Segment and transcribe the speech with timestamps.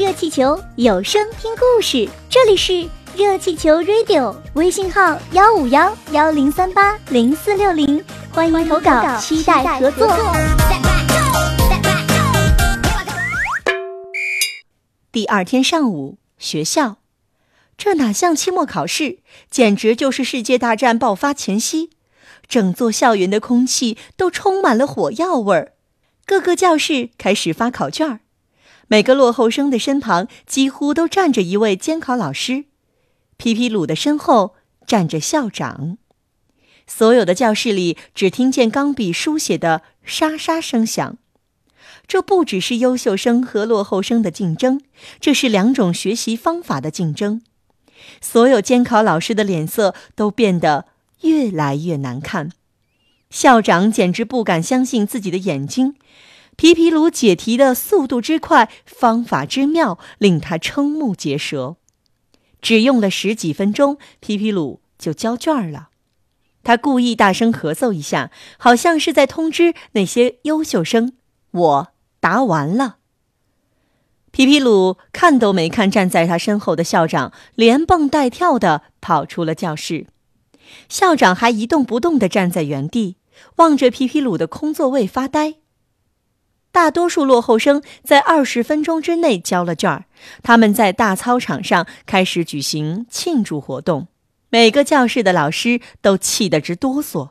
[0.00, 2.08] 热气球，有声听故事。
[2.30, 8.02] 这里是热气球 Radio，微信号幺五幺幺零三八零四六零，
[8.32, 10.08] 欢迎投稿，期待合作。
[15.12, 16.96] 第二天上午，学校，
[17.76, 19.18] 这哪像期末考试，
[19.50, 21.90] 简直就是世界大战爆发前夕。
[22.48, 25.74] 整座校园的空气都充满了火药味儿，
[26.24, 28.20] 各个教室开始发考卷儿，
[28.90, 32.64] 每个落后生的身旁几乎都站着一位监考老师，
[33.36, 35.96] 皮皮鲁的身后站着校长。
[36.88, 41.18] 所有的教室里只听见钢笔书写的沙沙声响。
[42.08, 44.80] 这不只是优秀生和落后生的竞争，
[45.20, 47.42] 这是两种学习方法的竞争。
[48.20, 50.86] 所有监考老师的脸色都变得。
[51.20, 52.50] 越来越难看，
[53.28, 55.94] 校长简直不敢相信自己的眼睛。
[56.56, 61.76] 皮皮鲁解题的速度之快，方法之妙，令他瞠目结舌。
[62.60, 65.88] 只用了十几分钟，皮皮鲁就交卷了。
[66.62, 71.14] 他故意大声咳嗽一下，好像是在通知那些优秀生
[71.52, 71.88] ：“我
[72.20, 72.98] 答完了。”
[74.30, 80.06] 皮皮鲁看都没看站在他身后的校长，连蹦带跳的跑出了教室。
[80.90, 83.16] 校长还一动不动地站在原地，
[83.56, 85.59] 望着皮皮鲁的空座位发呆。
[86.72, 90.04] 大多数落后生在二十分钟之内交了卷儿，
[90.42, 94.06] 他们在大操场上开始举行庆祝活动。
[94.50, 97.30] 每个教室的老师都气得直哆嗦。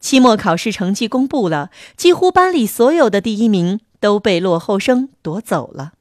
[0.00, 5.92] 期末考试成绩公布了，几乎班里所有的第一名都被落后生夺走了。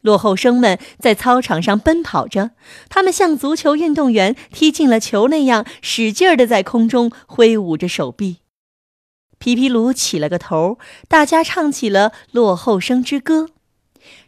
[0.00, 2.50] 落后生们在操场上奔跑着，
[2.88, 8.38] 他们像足球运动员踢进了球那样，使劲儿地在空中挥舞着手臂。
[9.42, 13.46] 皮皮鲁起了个头，大家唱起了《落后生之歌》。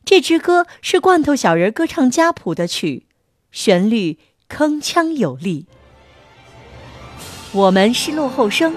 [0.04, 3.06] 这支歌是罐头小人歌唱家谱的曲，
[3.52, 5.66] 旋律铿锵有力。
[7.52, 8.74] 我们是落后生，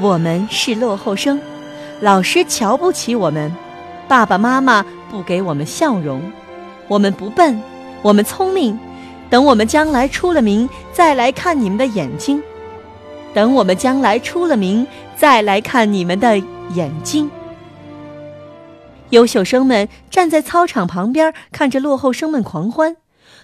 [0.00, 1.38] 我们是落后生，
[2.00, 3.54] 老师瞧不起我们，
[4.08, 4.82] 爸爸妈妈。
[5.10, 6.22] 不给我们笑容，
[6.88, 7.60] 我们不笨，
[8.00, 8.78] 我们聪明。
[9.28, 12.40] 等我们将来出了名，再来看你们的眼睛；
[13.36, 16.38] 等我们将来出了名，再来看你们的
[16.72, 17.30] 眼睛。
[19.10, 22.96] 优秀生们站在操场旁边，看着落后生们狂欢。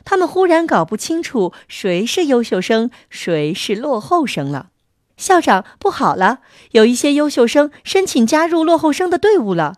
[0.02, 4.70] 他们忽然搞不清楚谁是优秀生，谁是落后生了。
[5.18, 6.38] 校长，不好了，
[6.70, 9.74] 有一些优秀生申请加入落后生的队伍了。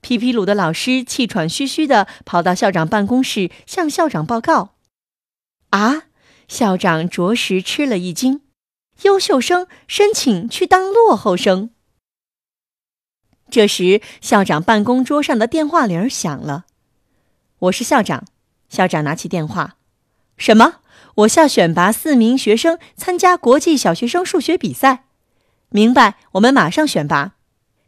[0.00, 4.70] 皮皮鲁的老师气喘吁吁地跑到校长办公室，向校长报告
[5.68, 6.04] ：“啊！”
[6.48, 8.40] 校长着实吃了一惊
[9.02, 11.70] ，“优秀生申请去当落后生。”
[13.50, 16.64] 这时，校长办公桌上的电话铃响了。
[17.60, 18.24] “我是校长。”
[18.70, 19.76] 校长拿起电话
[20.38, 20.76] ，“什么？
[21.16, 25.04] 我校选拔四名学生参加国际小学生数学比赛。
[25.68, 27.34] 明白，我们马上选拔。”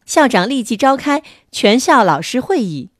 [0.04, 2.90] 校长立即召开全校老师会议。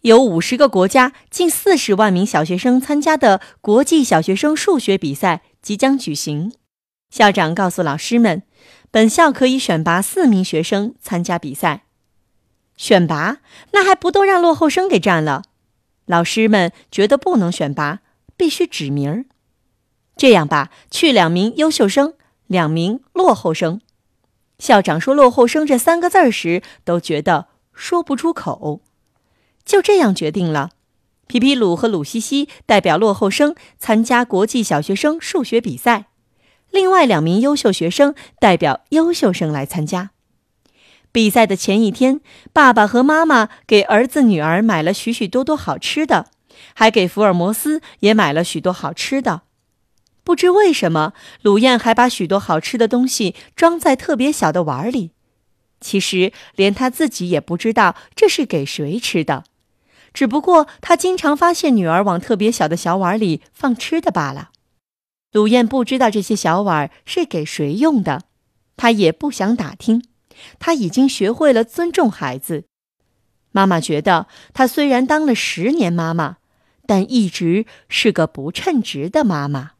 [0.00, 6.52] 有五十个国家、近四十万名小学生参加的国际小学生数学比赛即将举行。
[7.14, 8.42] 校长告诉老师们，
[8.90, 11.84] 本校可以选拔四名学生参加比赛。
[12.76, 13.36] 选拔？
[13.70, 15.44] 那还不都让落后生给占了？
[16.06, 18.00] 老师们觉得不能选拔，
[18.36, 19.26] 必须指名儿。
[20.16, 22.14] 这样吧，去两名优秀生，
[22.48, 23.80] 两名落后生。
[24.58, 28.80] 校长说“落后生”这三个字儿时，都觉得说不出口。
[29.64, 30.70] 就这样决定了，
[31.28, 36.06] 皮皮鲁和鲁西西代表落后生参加国际小学生数学比赛，
[36.74, 40.10] 另外两名优秀学生代表优秀生来参加。
[41.12, 42.20] 比赛的前一天，
[42.52, 46.26] 爸爸和妈妈给儿子女儿买了许许多多好吃的，
[46.74, 49.42] 还给福尔摩斯也买了许多好吃的。
[50.24, 51.12] 不知为什么，
[51.42, 55.12] 鲁燕还把许多好吃的东西装在特别小的碗里。
[55.80, 59.44] 其实连他自己也不知道这是给谁吃的，
[60.12, 64.50] 只不过他经常发现女儿往特别小的小碗里放吃的罢了。
[65.34, 68.22] 鲁燕不知道这些小碗是给谁用的，
[68.76, 70.04] 她也不想打听。
[70.60, 72.66] 她已经学会了尊重孩子。
[73.50, 76.36] 妈妈觉得，她虽然当了十年妈妈，
[76.86, 79.72] 但一直是个不称职的妈妈。